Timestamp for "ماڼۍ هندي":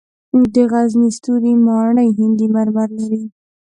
1.65-2.47